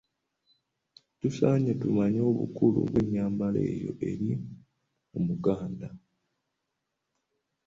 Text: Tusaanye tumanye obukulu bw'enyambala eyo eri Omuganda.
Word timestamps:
Tusaanye 1.19 1.71
tumanye 1.81 2.19
obukulu 2.29 2.77
bw'enyambala 2.89 3.59
eyo 3.73 3.91
eri 4.09 4.29
Omuganda. 5.17 5.89